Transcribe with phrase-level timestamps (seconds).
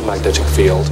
[0.00, 0.86] the magnetic field,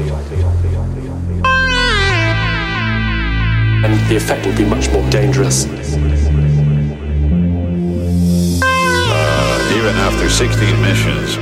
[3.85, 5.67] and the effect would be much more dangerous.
[8.63, 11.37] Uh, even after 16 missions,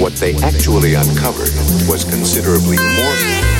[0.00, 1.52] What they actually uncovered
[1.88, 3.51] was considerably more.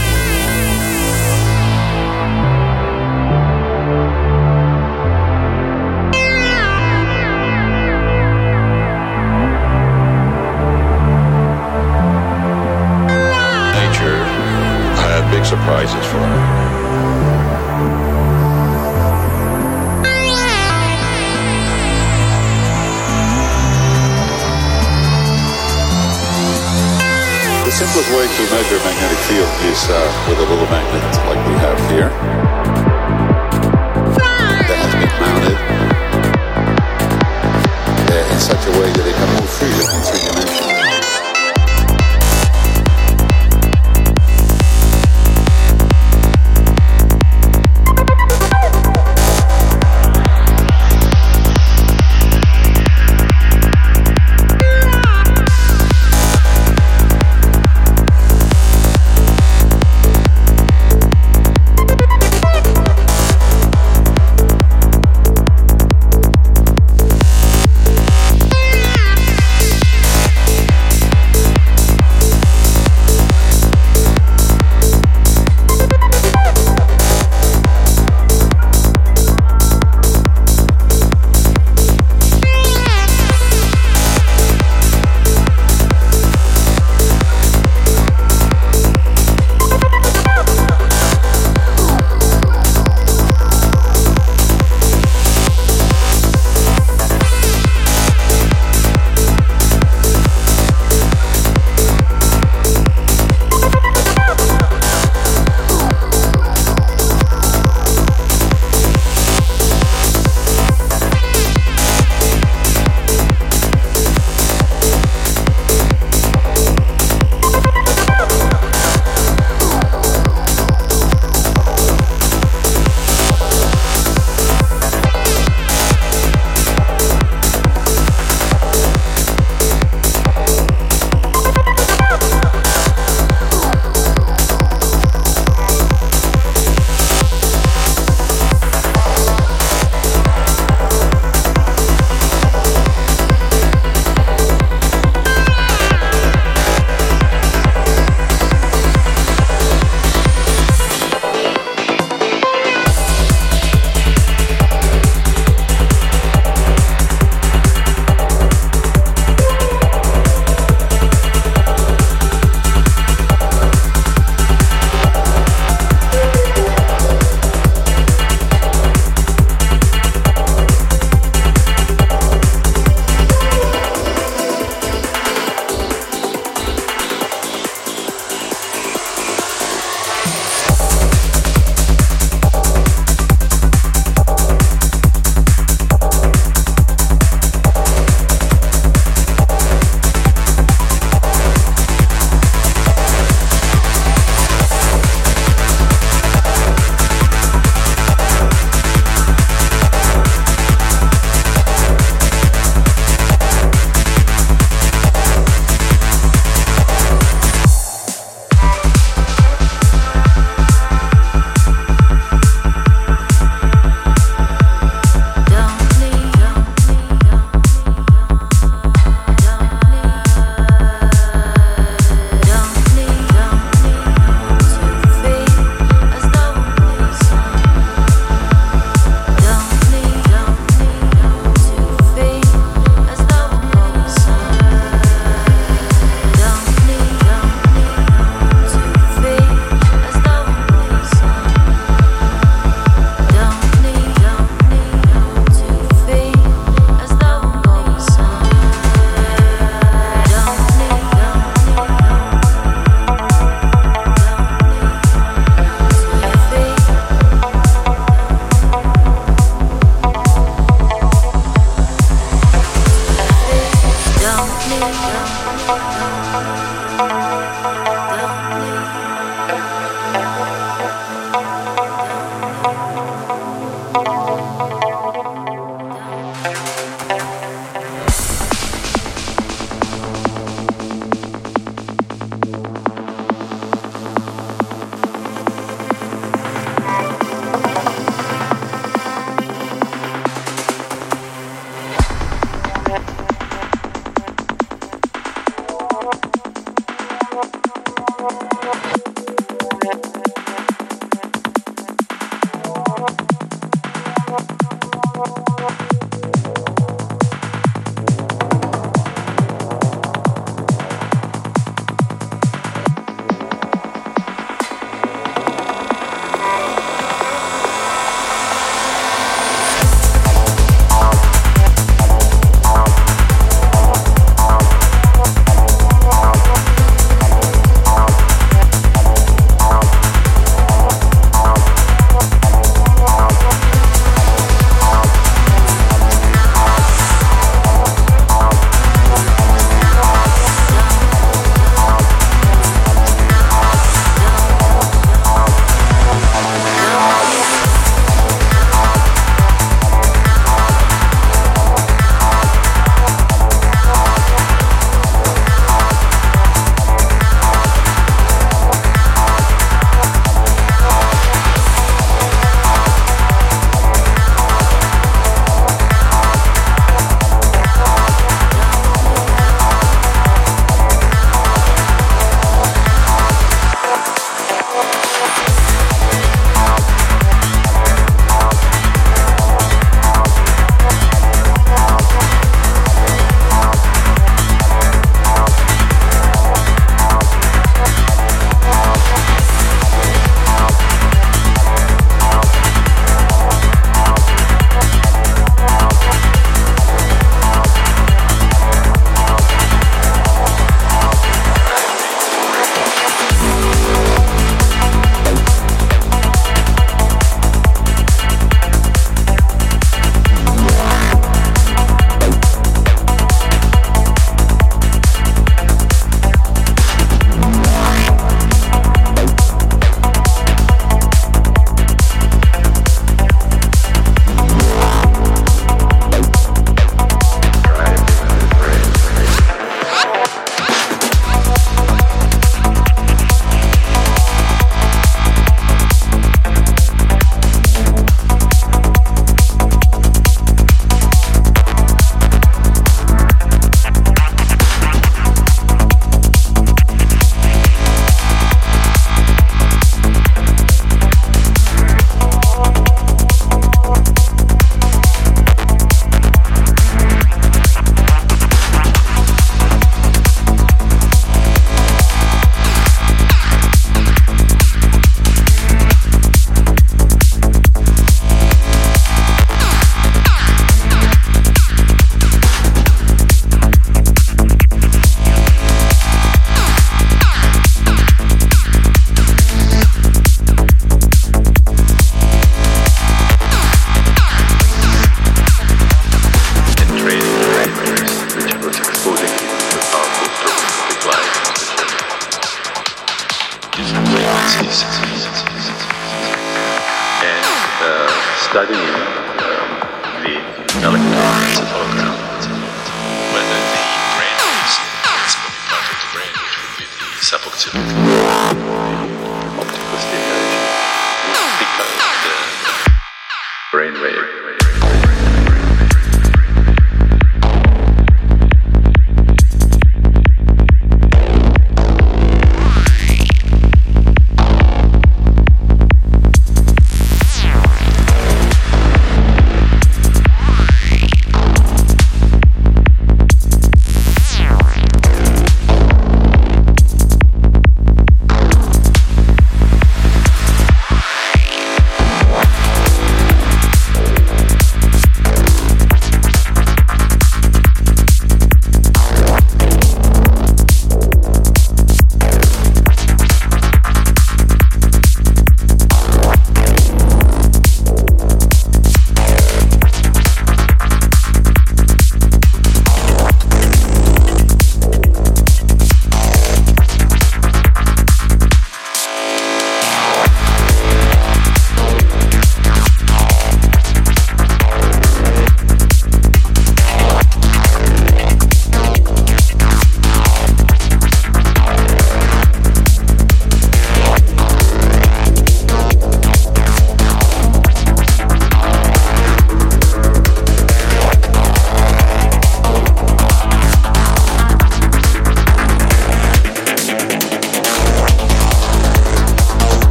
[28.22, 32.08] Way to measure magnetic field is uh, with a little magnet like we have here.
[34.68, 35.58] That has been mounted
[38.12, 40.81] uh, in such a way that it can move freely in three dimensions.